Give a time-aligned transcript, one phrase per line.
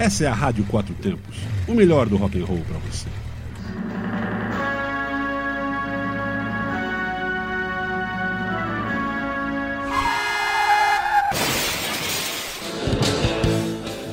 [0.00, 1.36] Essa é a Rádio Quatro Tempos,
[1.68, 3.06] o melhor do rock and roll para você.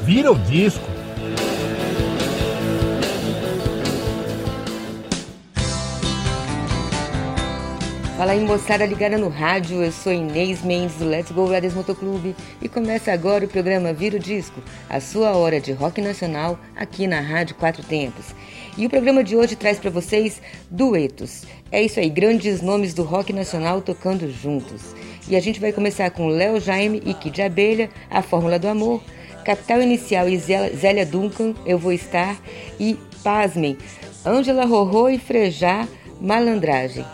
[0.03, 0.96] Vira o disco.
[8.17, 9.83] Fala aí, moçada ligada no rádio.
[9.83, 14.17] Eu sou Inês Mendes do Let's Go Brothers Motoclube e começa agora o programa Vira
[14.17, 14.59] o Disco,
[14.89, 18.33] a sua hora de rock nacional aqui na Rádio Quatro Tempos.
[18.75, 21.43] E o programa de hoje traz para vocês duetos.
[21.71, 24.95] É isso aí, grandes nomes do rock nacional tocando juntos.
[25.29, 28.99] E a gente vai começar com Léo Jaime e Kid Abelha, A Fórmula do Amor,
[29.45, 32.35] Capital Inicial e Zélia Duncan, Eu Vou Estar
[32.79, 33.77] e, pasmem,
[34.25, 35.87] Ângela Rorô e Frejá,
[36.19, 37.05] Malandragem.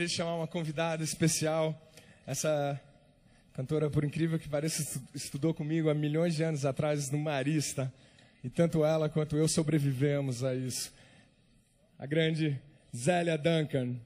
[0.00, 1.78] Gostaria de chamar uma convidada especial.
[2.26, 2.80] Essa
[3.52, 7.92] cantora, por incrível que pareça, estudou comigo há milhões de anos atrás no Marista.
[8.42, 10.90] E tanto ela quanto eu sobrevivemos a isso.
[11.98, 12.58] A grande
[12.96, 13.96] Zélia Duncan.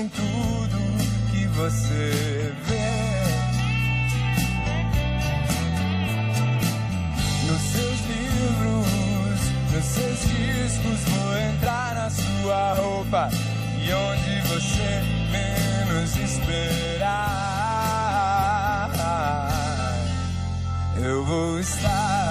[0.00, 0.78] em tudo
[1.30, 2.90] que você vê.
[7.46, 9.40] Nos seus livros,
[9.72, 13.30] nos seus discos, vou entrar na sua roupa
[13.78, 15.02] e onde você
[15.32, 17.10] menos esperar,
[20.96, 22.29] eu vou estar.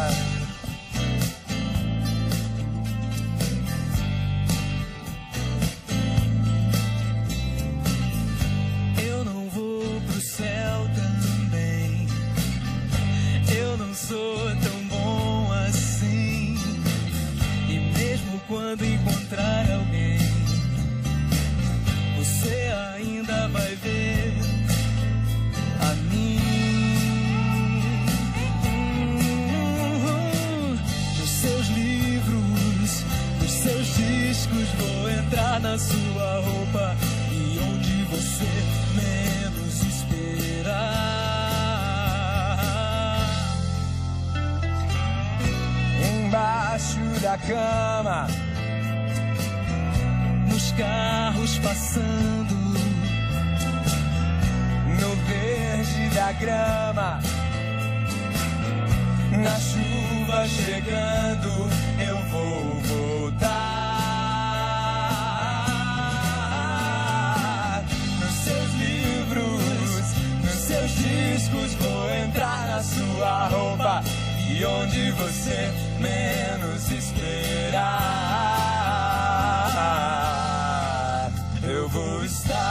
[18.49, 20.17] Quando encontrar alguém,
[22.17, 24.33] você ainda vai ver
[25.79, 26.39] a mim.
[31.19, 33.05] Nos seus livros,
[33.39, 36.28] nos seus discos, vou entrar na sua
[47.29, 48.27] da cama,
[50.47, 52.55] nos carros passando,
[54.99, 57.19] no verde da grama,
[59.43, 63.49] na chuva chegando, eu vou voltar.
[68.19, 74.01] Nos seus livros, nos seus discos, vou entrar na sua roupa
[74.59, 77.71] e onde você menos esperar,
[81.63, 82.69] eu vou estar.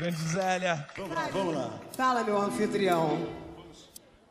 [0.00, 0.86] Grande Zélia.
[0.96, 1.70] Vamos lá, vamos lá.
[1.92, 3.28] Fala, meu anfitrião.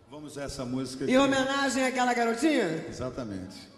[0.09, 1.03] Vamos a essa música.
[1.03, 2.85] Em que- homenagem àquela garotinha?
[2.89, 3.69] Exatamente.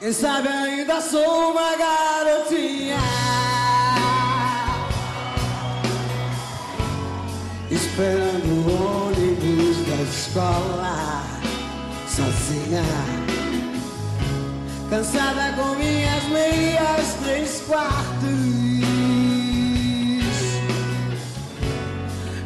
[0.00, 2.96] Quem sabe ainda sou uma garotinha.
[7.70, 11.21] Esperando o ônibus da escola,
[14.88, 18.02] Cansada com minhas meias três quartos.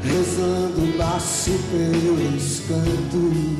[0.03, 3.56] Rezando baixo pelos cantos.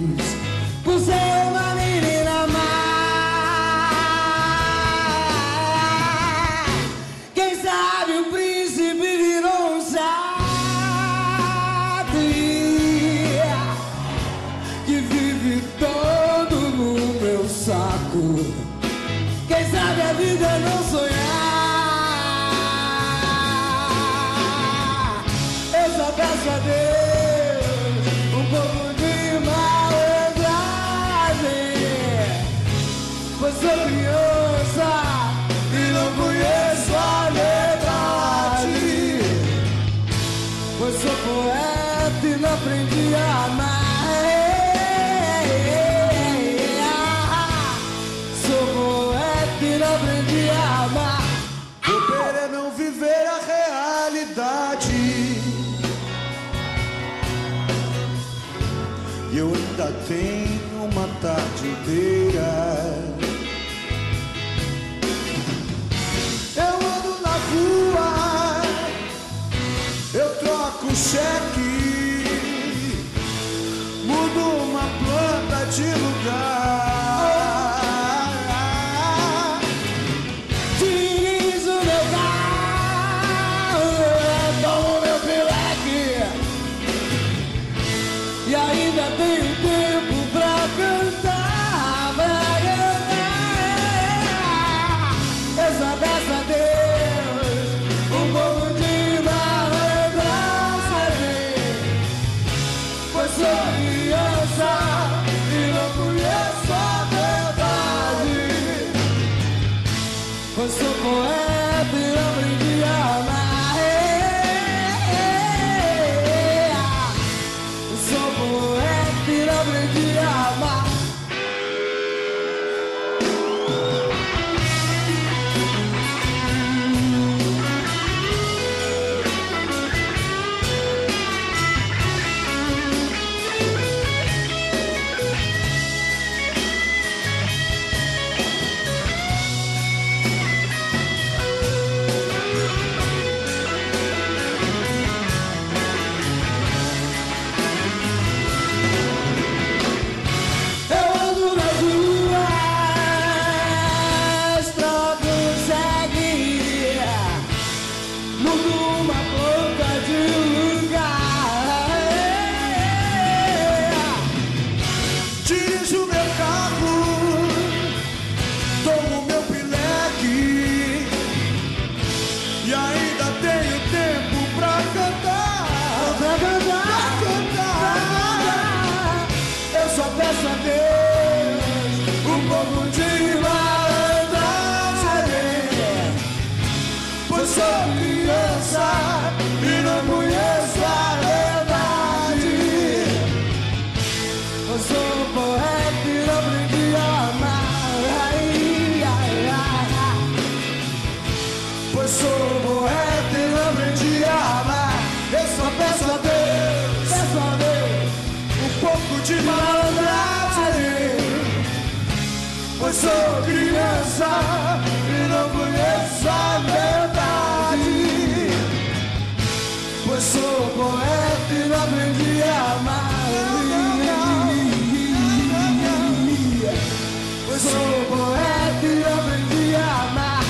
[227.59, 230.45] Pois sou poeta e aprendi a amar.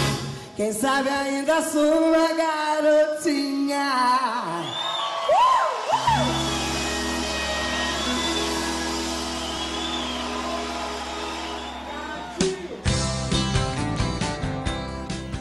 [0.57, 3.85] Quem sabe ainda sou uma garotinha.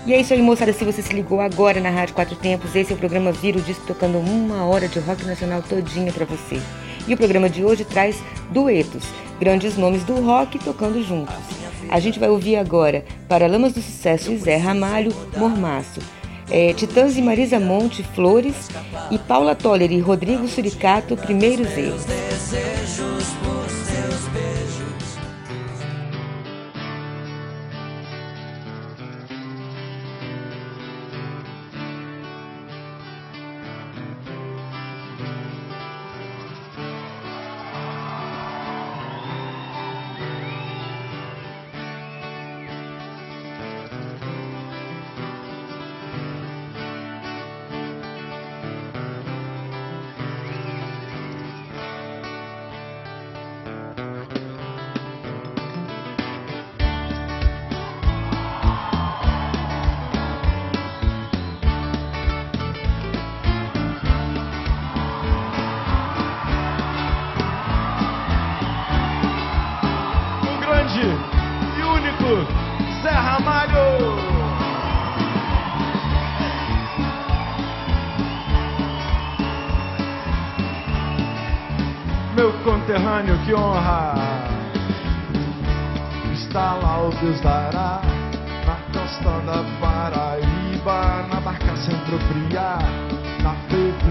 [0.05, 0.71] E é isso aí, moçada.
[0.71, 3.61] Se você se ligou agora na Rádio Quatro Tempos, esse é o programa Vira o
[3.61, 6.61] Disco tocando uma hora de rock nacional todinha para você.
[7.07, 8.17] E o programa de hoje traz
[8.51, 9.03] duetos,
[9.39, 11.35] grandes nomes do rock tocando juntos.
[11.89, 15.99] A gente vai ouvir agora Paralamas do Sucesso e Zé Ramalho, Mormaço.
[16.49, 18.69] É, Titãs e Marisa Monte, Flores.
[19.11, 22.05] E Paula Toller e Rodrigo Suricato, Primeiros Erros.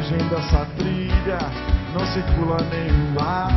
[0.05, 1.39] Ferrugem dessa trilha,
[1.93, 3.53] não circula nem o ar,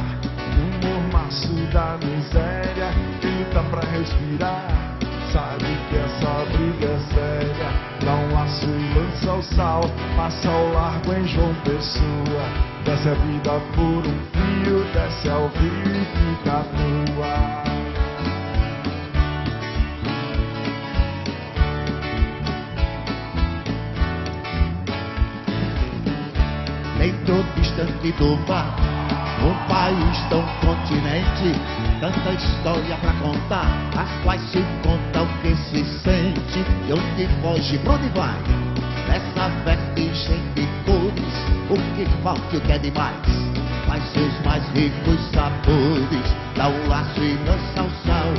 [0.56, 4.98] no mormaço da miséria, grita pra respirar,
[5.32, 7.70] sabe que essa briga é séria,
[8.04, 9.82] dá um laço e lança o sal,
[10.16, 12.68] passa ao largo em João Pessoa.
[12.86, 17.77] Desce a vida por um fio, desce ao rio e fica nua.
[27.28, 28.74] Dentro distante do mar,
[29.44, 31.60] um país tão continente,
[32.00, 33.68] tanta história pra contar,
[33.98, 38.34] as quais se conta o que se sente, e onde foge, pra onde vai?
[39.10, 41.36] Nessa vertigem de cores
[41.70, 43.14] o que falta e o que é demais.
[43.90, 48.34] Mas seus mais ricos sabores, dá um laço e dança o sal.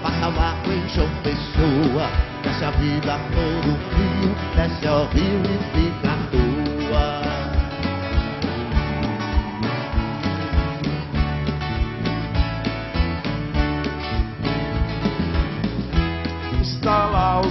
[0.00, 2.08] Passa o arco em João Pessoa,
[2.44, 6.47] desce a vida por um rio, desce ao rio e fica à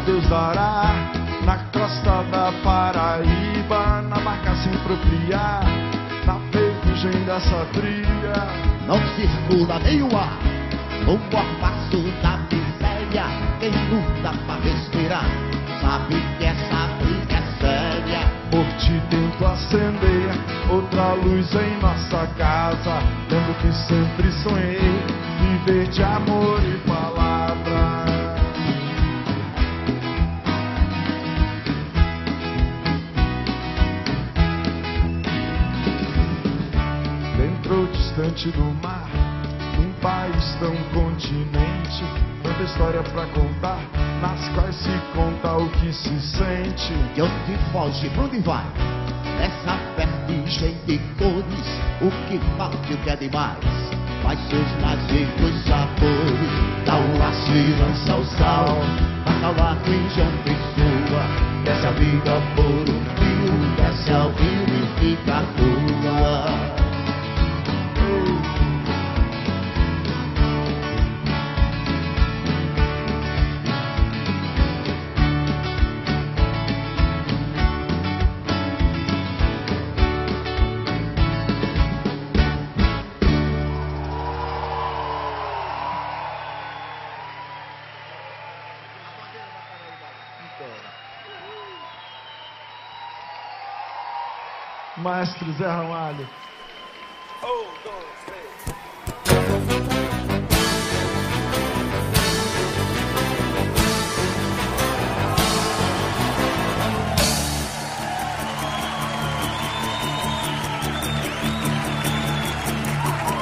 [0.08, 1.12] Deus dará,
[1.44, 5.66] na costa da Paraíba, na barca se apropriar,
[6.26, 8.48] na ferrugem dessa trilha.
[8.88, 10.32] Não circula nem o ar,
[11.08, 11.18] o
[11.60, 13.26] passo da miséria.
[13.60, 15.26] Quem luta pra respirar,
[15.82, 18.32] sabe que essa briga é séria.
[18.50, 20.30] Por ti tento acender
[20.72, 23.00] outra luz em nossa casa.
[23.30, 25.04] Lembro que sempre sonhei
[25.42, 27.97] viver de amor e palavra.
[38.18, 39.08] Distante do mar,
[39.80, 42.04] um país tão continente,
[42.42, 43.78] tanta história pra contar,
[44.20, 46.94] nas quais se conta o que se sente.
[47.14, 48.66] De onde foge, pra onde vai?
[49.40, 53.60] Essa vertigem de cores, o que falta e o que é demais.
[54.24, 58.77] Faz seus mais ricos sabores, dá um laço e lança o sal.
[59.25, 61.24] Passa o arco em João Pessoa,
[61.64, 66.76] desce a vida por um fio, desce ao rio e fica à
[95.38, 96.28] mestre Zé Ramalho.
[97.44, 97.78] Um.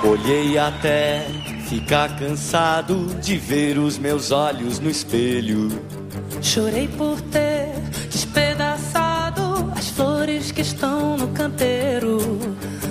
[0.08, 1.26] Olhei até
[1.68, 5.70] ficar cansado de ver os meus olhos no espelho.
[6.42, 7.45] Chorei por ter
[10.56, 12.18] que estão no canteiro.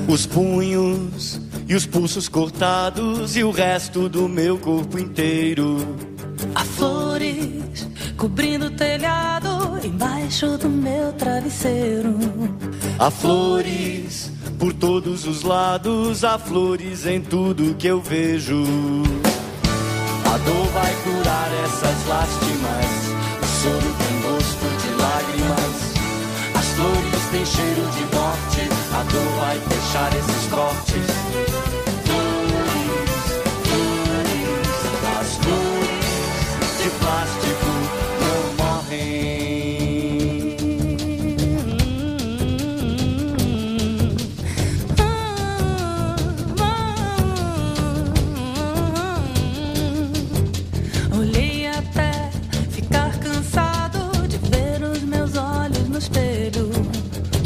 [0.06, 5.96] Os punhos e os pulsos cortados e o resto do meu corpo inteiro.
[6.54, 12.18] Há flores cobrindo o telhado embaixo do meu travesseiro.
[12.98, 18.62] Há flores por todos os lados, há flores em tudo que eu vejo.
[20.26, 23.03] A dor vai curar essas lástimas.
[27.34, 28.60] tem cheiro de morte.
[28.94, 31.03] A dor vai fechar esses cortes.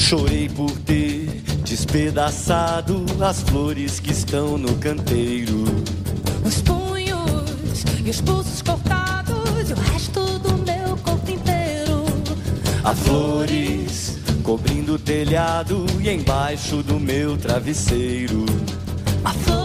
[0.08, 1.26] Chorei por ter
[1.66, 5.64] despedaçado as flores que estão no canteiro.
[6.42, 12.06] Os punhos e os pulsos cortados e o resto do meu corpo inteiro.
[12.82, 18.46] Há flores cobrindo o telhado e embaixo do meu travesseiro.
[19.22, 19.57] Há flores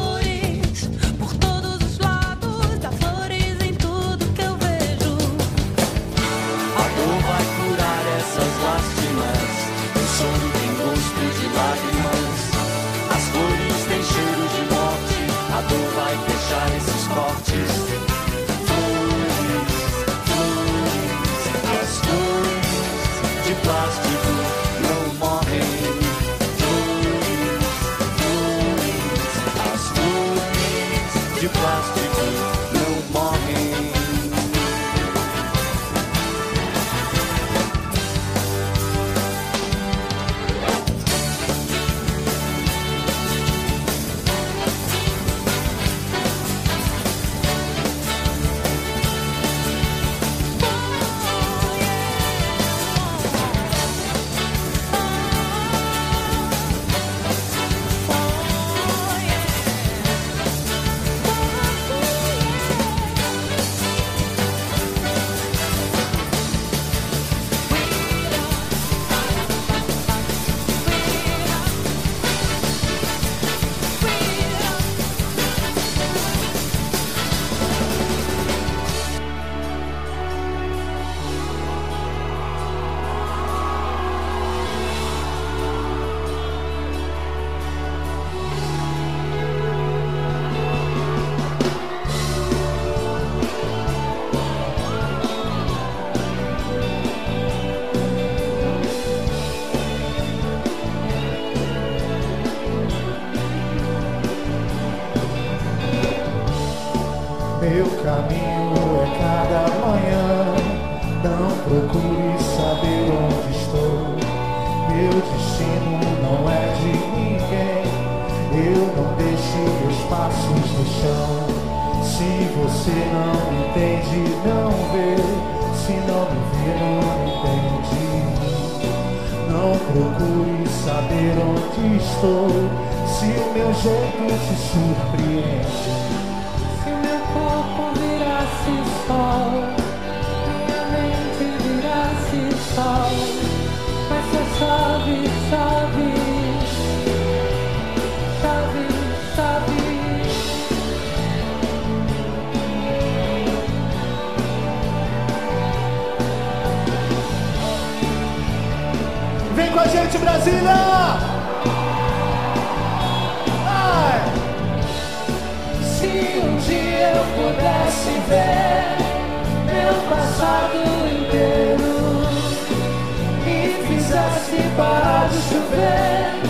[175.50, 176.42] chover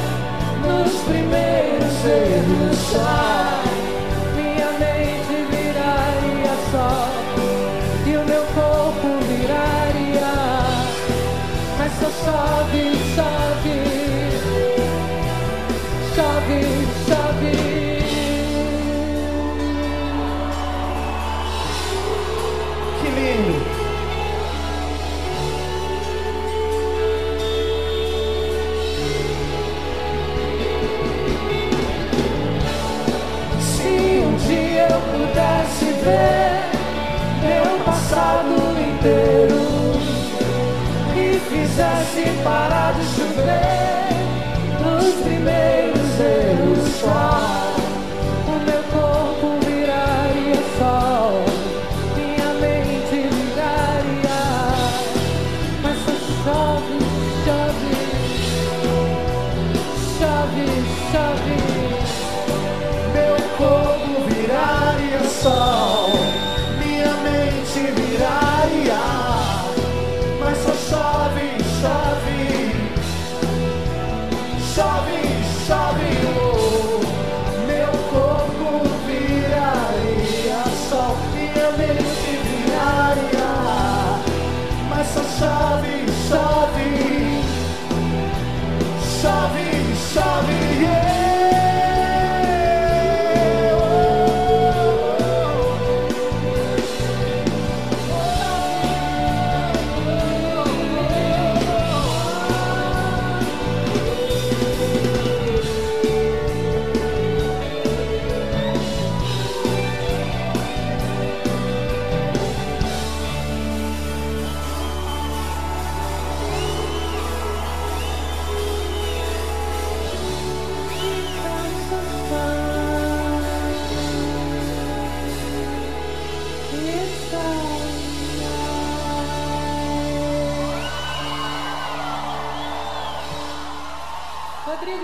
[0.67, 3.42] nos primeiros erros.
[36.03, 36.59] Rever
[37.41, 39.63] meu passado inteiro
[41.15, 44.09] e fizesse parar de chover
[44.81, 47.01] nos primeiros erros.
[47.01, 47.52] Qual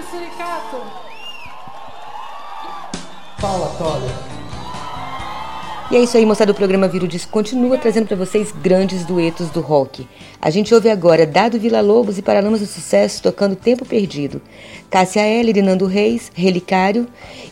[0.09, 0.81] Suricato.
[3.39, 4.29] Fala, Tolia.
[5.91, 6.51] E é isso aí, moçada.
[6.51, 10.07] O programa Viro Disco continua trazendo para vocês grandes duetos do rock.
[10.39, 14.41] A gente ouve agora Dado Vila Lobos e Paralamas do Sucesso tocando Tempo Perdido.
[14.89, 17.07] Cássia Eller e Nando Reis, Relicário.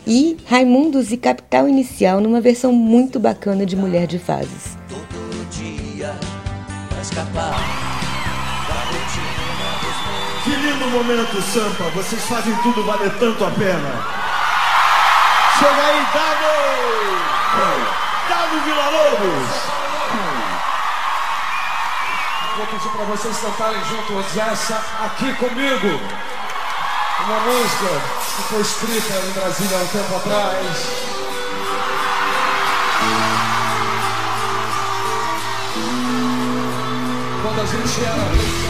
[0.06, 4.78] E Raimundos e Capital Inicial numa versão muito bacana de Mulher de Fases.
[4.88, 6.16] todo dia
[6.90, 7.87] pra escapar
[10.48, 11.90] Que lindo momento, Sampa.
[11.90, 14.06] Vocês fazem tudo valer tanto a pena.
[15.60, 16.48] Chega aí, Dado!
[18.30, 19.50] Dado Vila Lobos!
[22.56, 26.00] Vou pedir para vocês cantarem juntos essa aqui comigo.
[27.26, 28.02] Uma música
[28.38, 30.78] que foi escrita em Brasília há um tempo atrás.
[37.44, 38.67] Quando a gente era.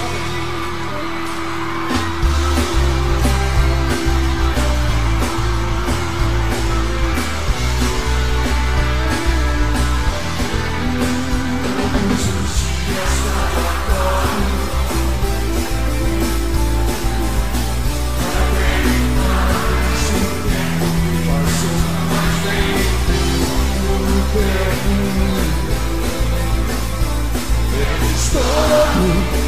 [28.29, 29.46] Todo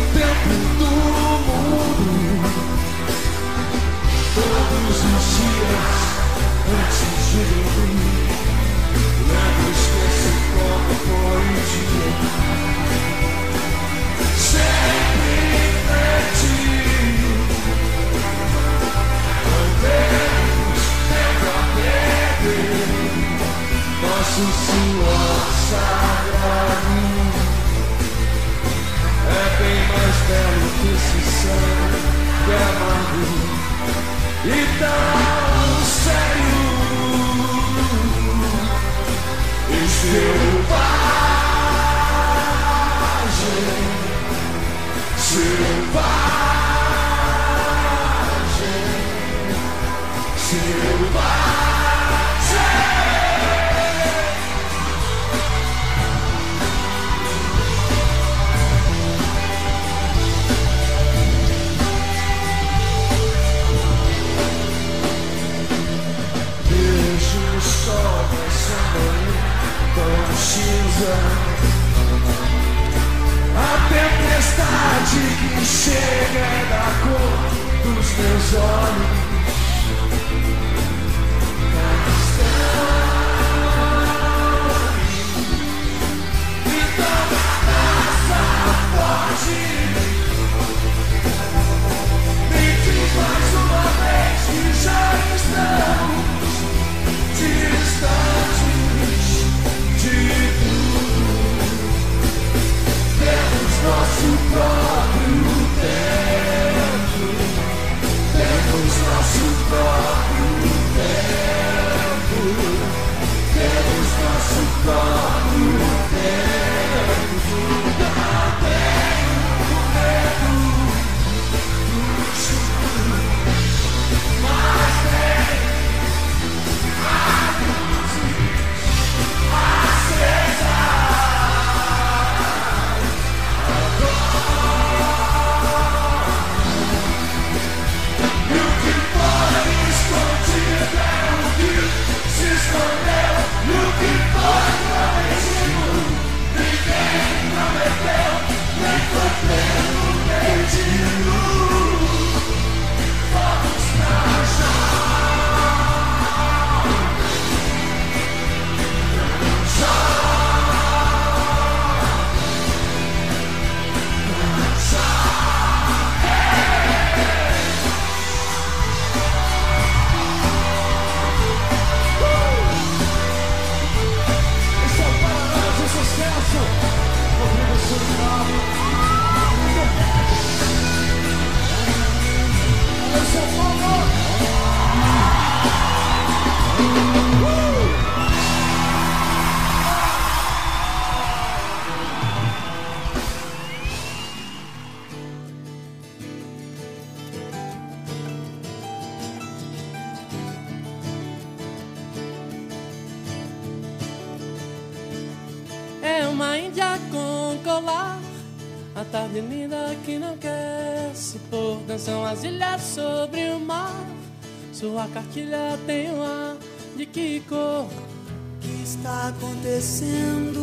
[214.79, 216.55] Sua cartilha tem um ar
[216.95, 217.83] de que cor?
[217.83, 220.61] O que está acontecendo?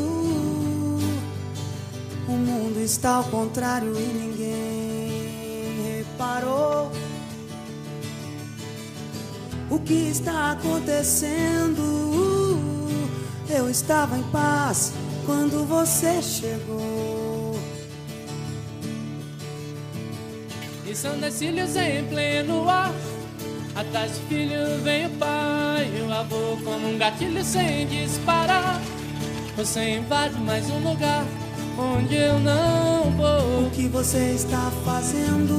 [2.27, 6.91] O mundo está ao contrário e ninguém reparou.
[9.69, 11.83] O que está acontecendo?
[13.51, 14.95] Eu estava em paz
[15.27, 17.55] quando você chegou.
[20.87, 22.95] E são decílios em pleno ar.
[23.77, 28.81] Atrás do filho vem o pai e o avô como um gatilho sem disparar.
[29.55, 31.23] Você invade mais um lugar
[31.79, 33.67] onde eu não vou.
[33.67, 35.59] O que você está fazendo?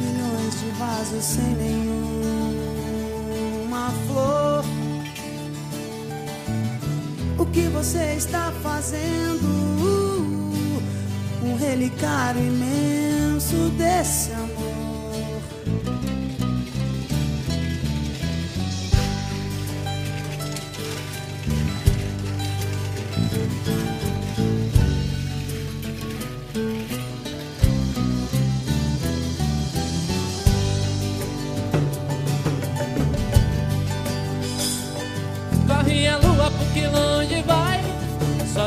[0.00, 2.32] Milhões de vasos sem nenhuma
[4.08, 4.64] flor.
[7.38, 9.46] O que você está fazendo?
[11.44, 14.49] Um relicário imenso desse amor.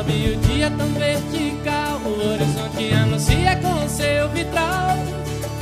[0.04, 1.98] Sobe o dia tão vertical.
[2.04, 4.98] O horizonte anuncia com seu vitral.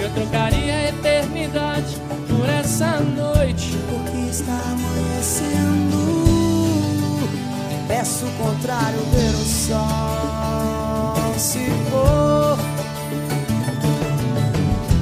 [0.00, 1.96] Eu trocaria a eternidade
[2.28, 3.78] por essa noite.
[3.88, 6.02] Porque está amanhecendo.
[7.86, 12.58] Peço o contrário, ver o sol se pôr.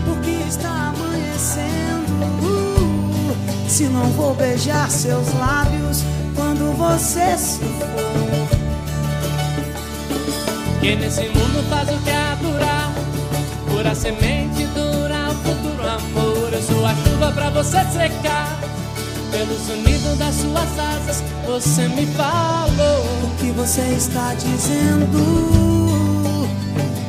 [0.05, 2.11] Porque está amanhecendo.
[3.67, 8.20] Se não vou beijar seus lábios quando você se for.
[10.81, 12.91] Que nesse mundo faz o que é durar.
[13.69, 16.51] Pura semente dura o futuro amor.
[16.55, 18.59] Eu sou a chuva pra você secar.
[19.31, 23.05] Pelo sonido das suas asas, você me falou.
[23.25, 26.49] O que você está dizendo?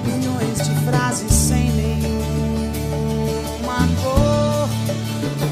[0.06, 2.28] Milhões de frases sem nenhuma
[4.04, 4.68] cor.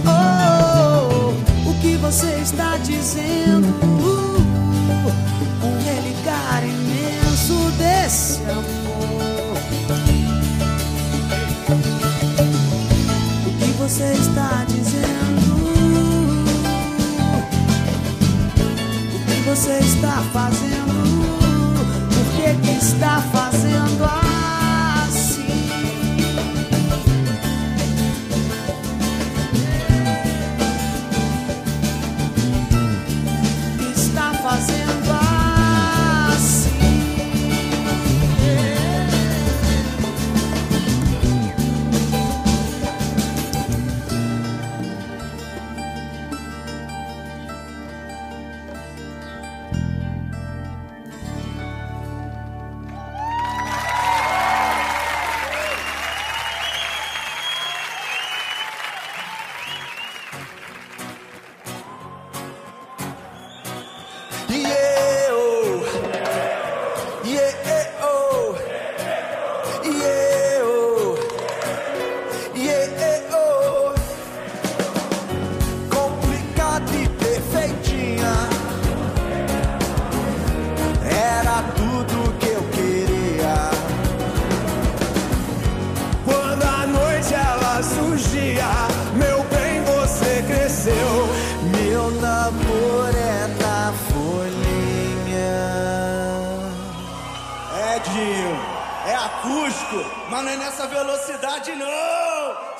[0.05, 3.79] Oh, o que você está dizendo?
[8.09, 9.55] Desse amor.
[13.45, 15.53] O que você está dizendo?
[19.13, 21.77] O que você está fazendo?
[22.09, 24.28] Por que que está fazendo assim?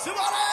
[0.08, 0.49] Não!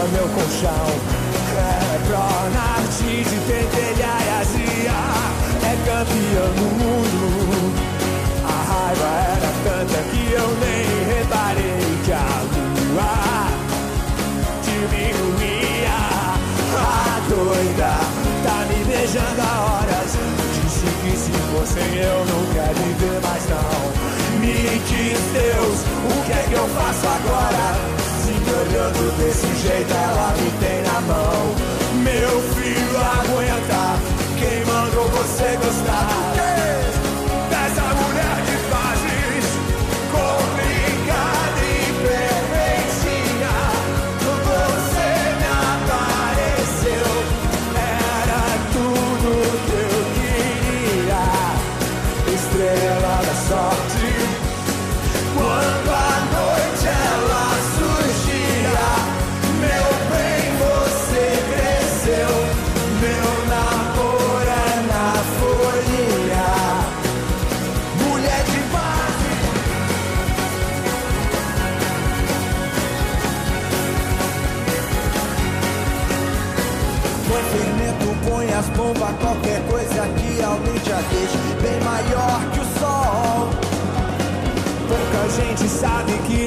[0.00, 0.86] Deixa meu colchão.
[1.56, 5.00] É pronarte de pentelha e azia.
[5.62, 7.26] É campeão do mundo.
[8.44, 10.84] A raiva era tanta que eu nem
[11.16, 13.48] reparei que a lua
[14.64, 16.00] diminuía.
[16.76, 17.92] A doida
[18.44, 20.10] tá me beijando há horas.
[20.62, 24.40] Disse que se fosse eu não quer viver mais não.
[24.40, 27.89] me diz Deus, o que é que eu faço agora?
[28.70, 31.54] Olhando desse jeito ela me tem na mão.
[32.04, 32.49] Meu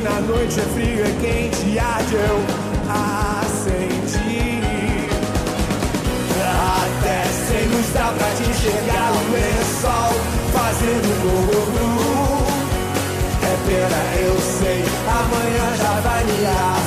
[0.03, 2.37] na noite é frio e quente há de eu
[2.89, 4.59] assentir.
[6.83, 10.13] Até sem luz dá pra te enxergar o lençol
[10.51, 12.43] fazendo gol.
[13.41, 16.82] É pena, eu sei, amanhã já vai liar, se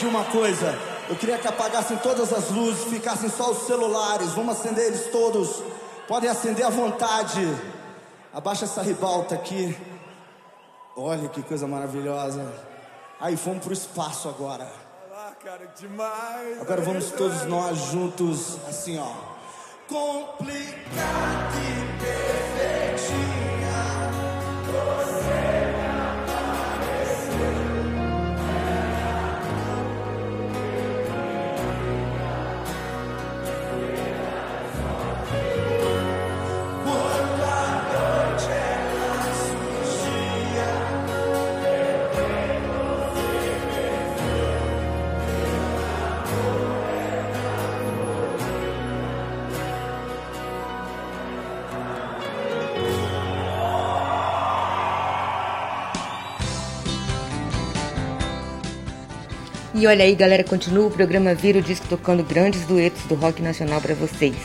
[0.00, 0.78] pedir uma coisa.
[1.08, 4.30] Eu queria que apagassem todas as luzes, ficassem só os celulares.
[4.30, 5.62] Vamos acender eles todos.
[6.08, 7.46] Podem acender à vontade.
[8.32, 9.76] Abaixa essa ribalta aqui.
[10.96, 12.50] Olha que coisa maravilhosa.
[13.20, 14.66] Aí, vamos pro espaço agora.
[15.44, 16.60] cara, demais.
[16.60, 19.12] Agora vamos todos nós juntos, assim, ó.
[19.88, 23.39] Complicado e perfeitinha.
[59.80, 63.40] E olha aí, galera, continua o programa Vira o Disco tocando grandes duetos do rock
[63.40, 64.36] nacional pra vocês.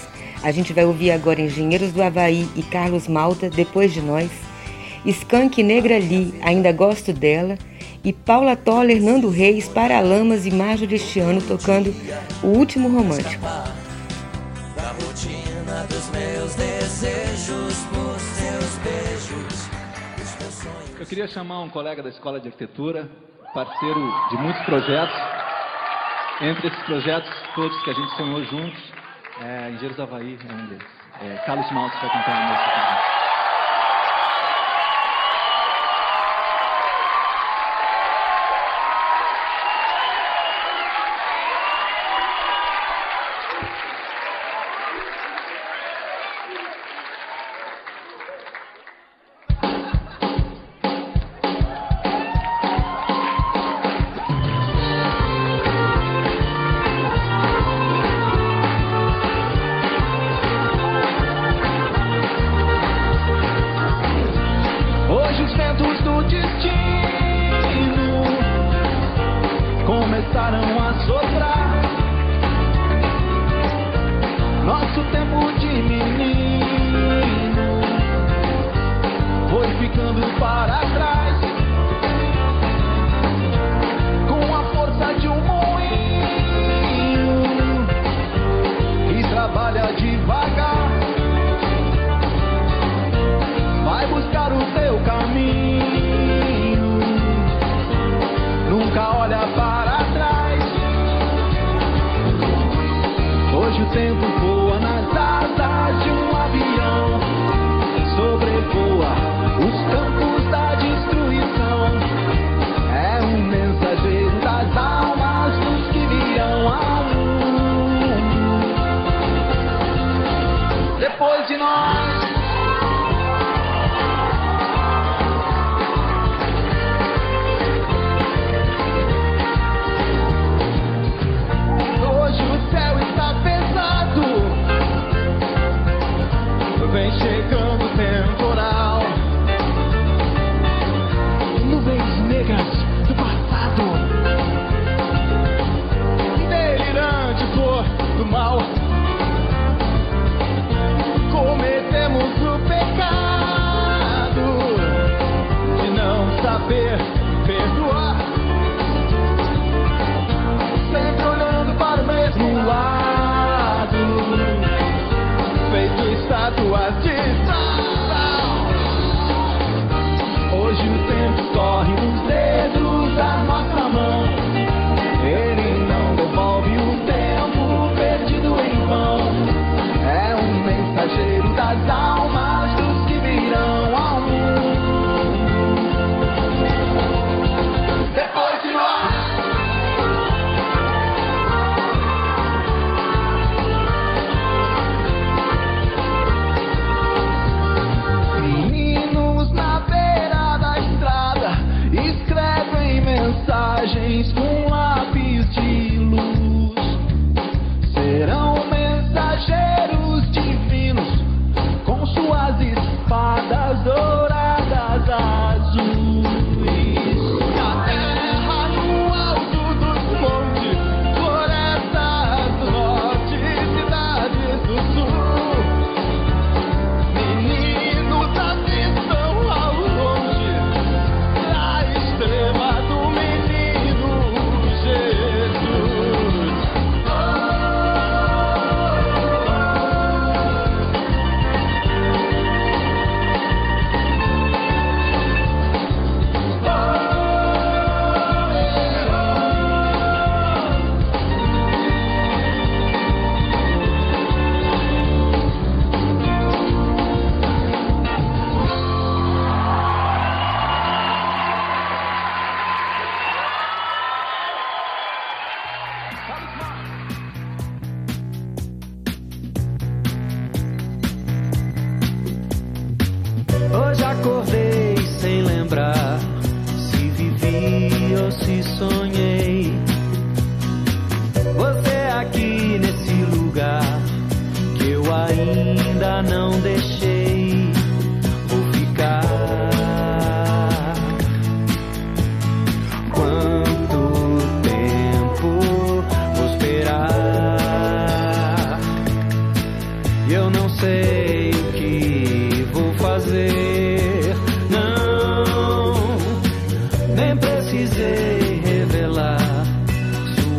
[0.42, 4.32] A gente vai ouvir agora Engenheiros do Havaí e Carlos Malta, Depois de Nós,
[5.06, 7.58] Skank Negra Lee, Ainda Gosto Dela,
[8.02, 11.94] e Paula Toller, Nando Reis, Paralamas e Marjorie este ano tocando
[12.42, 13.44] O Último Romântico.
[13.44, 19.70] Da rotina dos meus desejos, por seus beijos.
[20.98, 23.10] Eu queria chamar um colega da Escola de Arquitetura,
[23.56, 25.16] parceiro de muitos projetos.
[26.42, 28.94] Entre esses projetos todos que a gente sonhou juntos,
[29.42, 30.86] é, Engenheiros do Havaí é um deles.
[31.22, 33.05] É, Carlos Maltes vai cantar uma música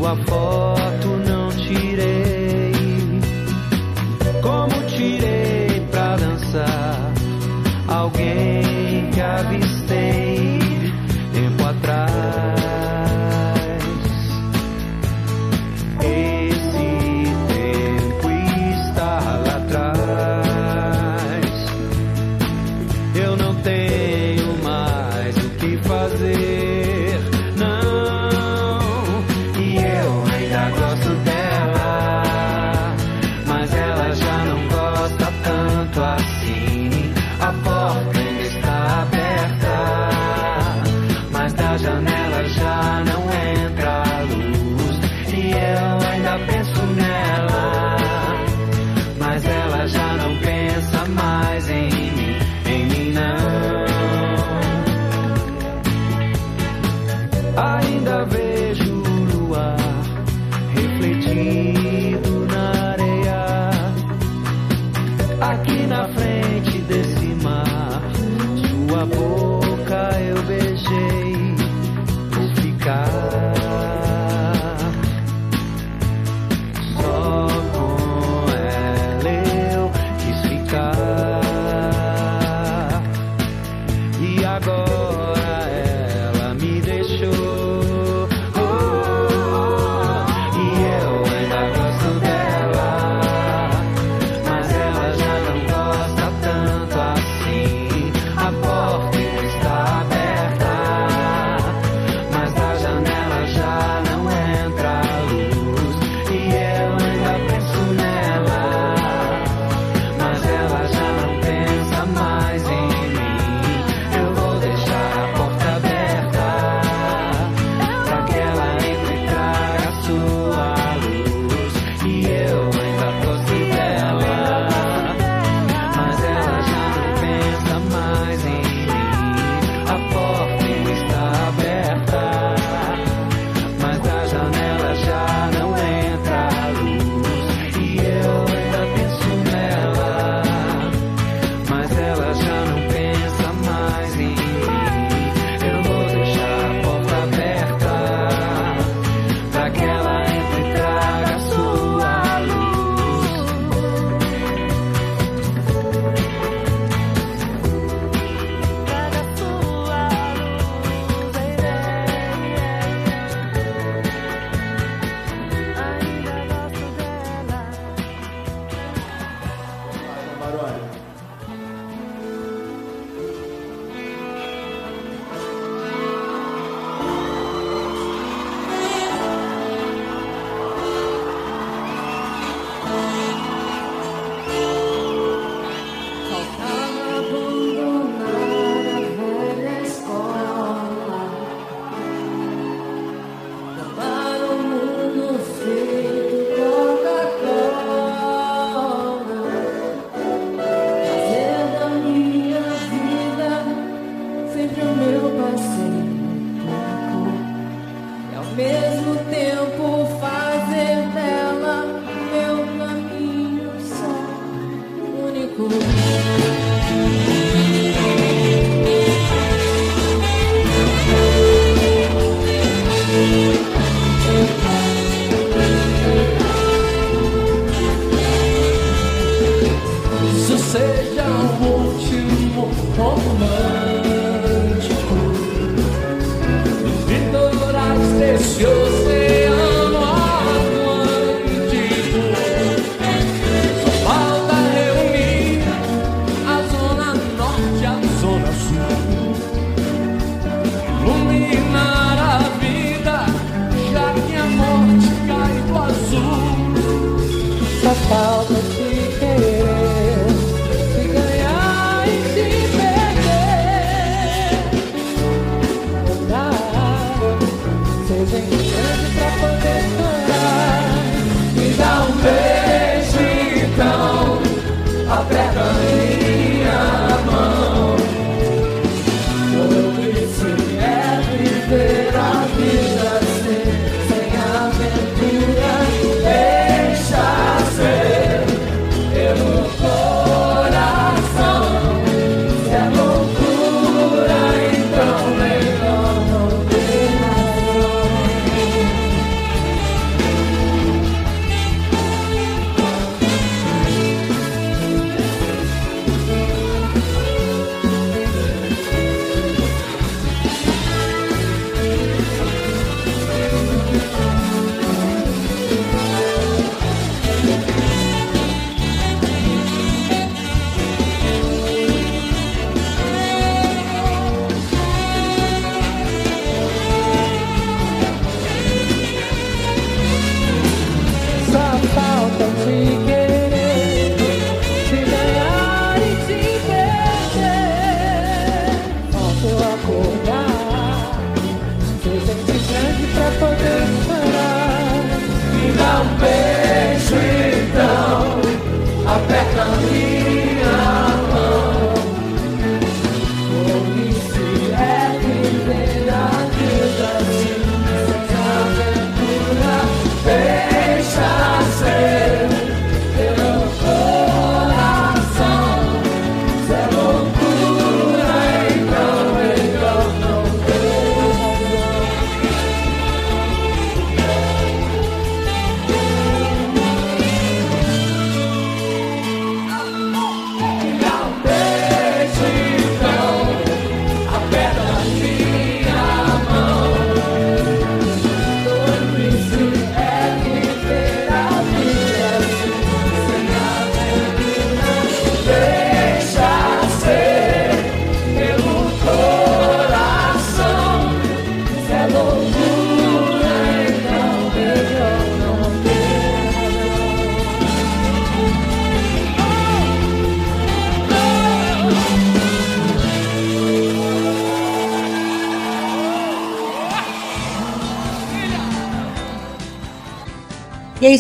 [0.06, 2.15] Sua foto não tirei.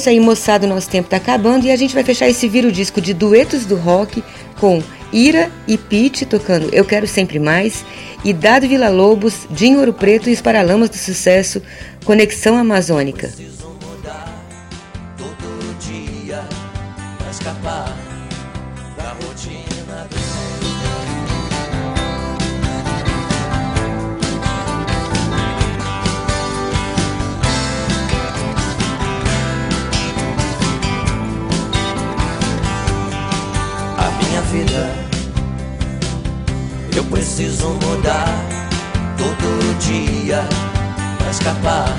[0.06, 2.70] Isso aí, moçada, o nosso tempo tá acabando e a gente vai fechar esse viro
[2.70, 4.22] disco de duetos do rock
[4.60, 4.80] com
[5.12, 7.84] Ira e Pete tocando Eu Quero Sempre Mais
[8.24, 11.60] e Dado Vila Lobos, Dinho Ouro Preto e os Paralamas do Sucesso,
[12.04, 13.32] Conexão Amazônica.
[37.36, 38.34] Preciso mudar
[39.18, 40.42] todo dia
[41.18, 41.94] pra escapar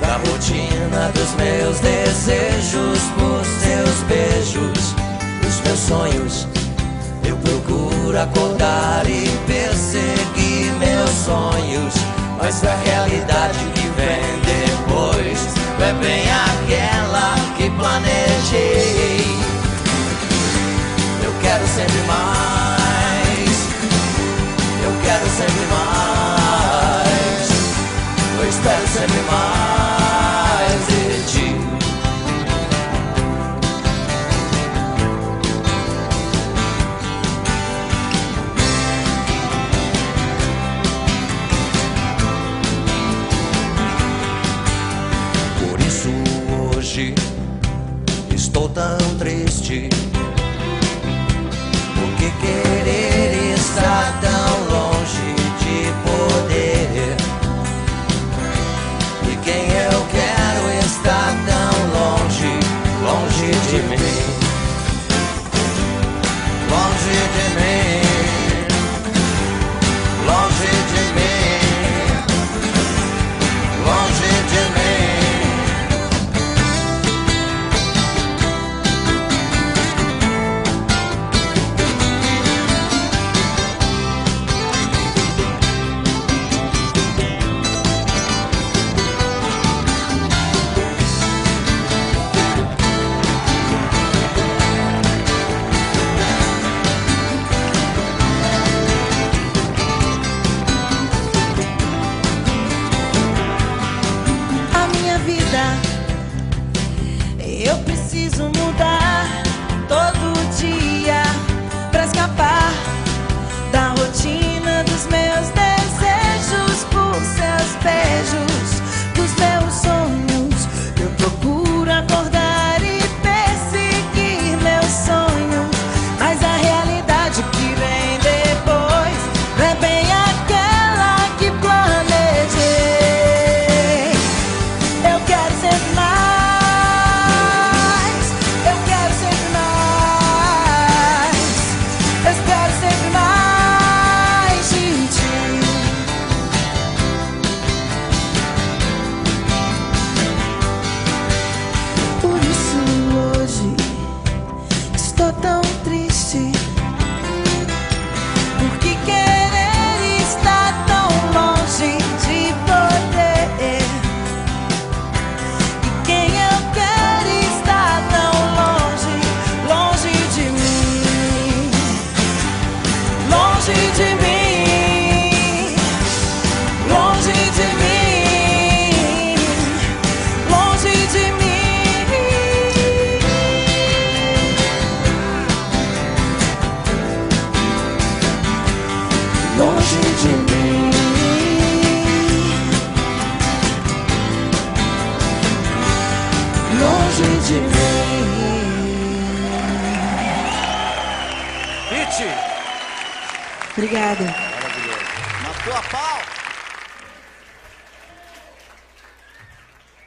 [0.00, 4.94] da rotina dos meus desejos por seus beijos,
[5.46, 6.48] os meus sonhos.
[7.22, 11.92] Eu procuro acordar e perseguir meus sonhos,
[12.38, 15.48] mas a realidade que vem depois
[15.86, 19.20] é bem aquela que planejei.
[21.22, 22.59] Eu quero sempre mais,
[25.30, 27.48] sempre mais.
[28.38, 31.48] Eu espero sempre mais de ti.
[45.58, 46.10] Por isso
[46.76, 47.14] hoje
[48.34, 49.88] estou tão triste.
[51.94, 54.39] Porque querer estar tão
[59.50, 59.99] E quem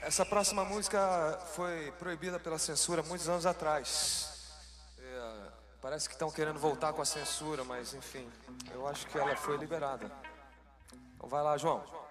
[0.05, 4.53] Essa próxima música foi proibida pela censura muitos anos atrás.
[4.99, 5.47] É,
[5.81, 8.29] parece que estão querendo voltar com a censura, mas enfim,
[8.73, 10.11] eu acho que ela foi liberada.
[11.15, 12.02] Então vai lá, João.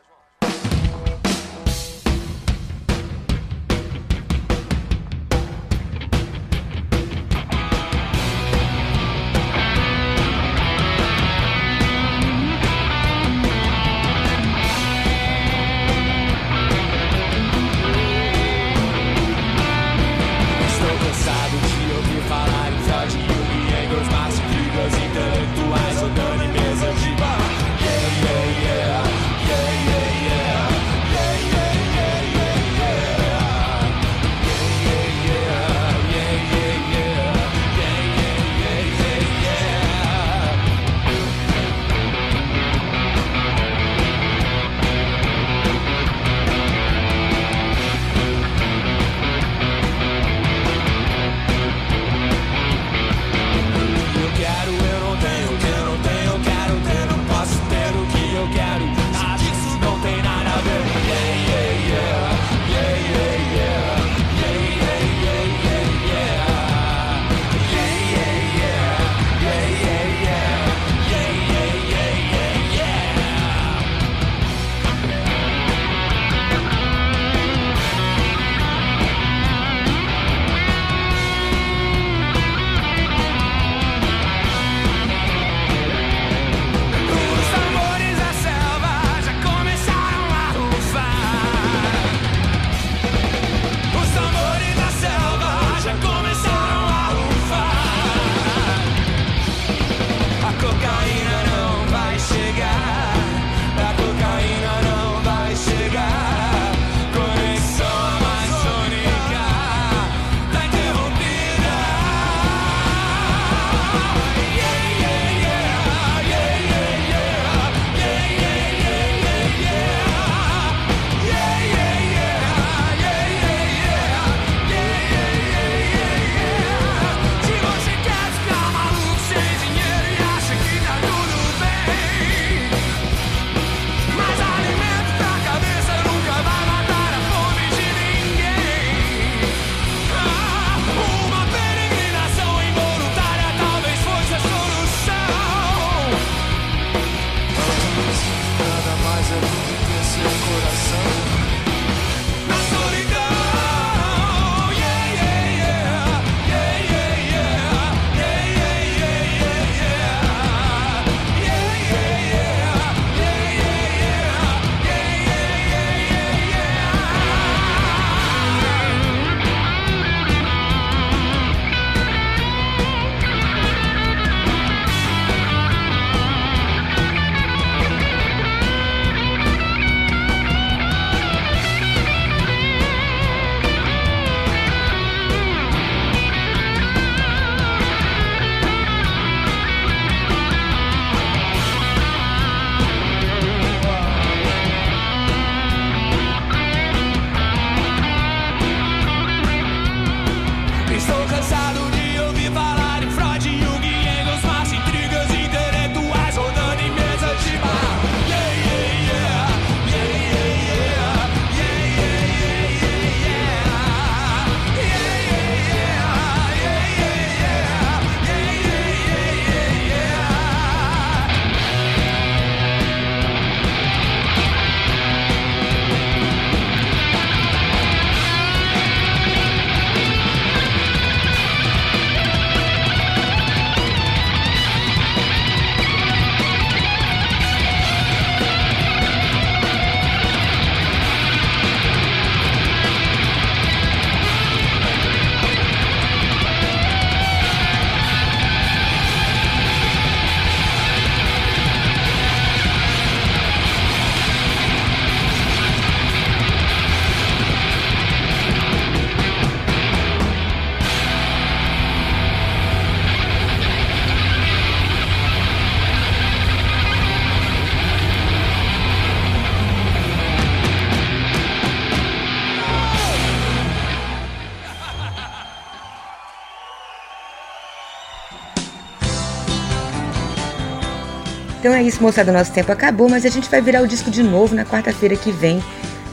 [281.92, 284.64] Isso, moçada, nosso tempo acabou, mas a gente vai virar o disco de novo na
[284.64, 285.62] quarta-feira que vem,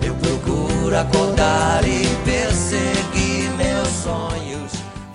[0.05, 2.09] Eu procuro acordar e
[2.53, 2.67] sonhos.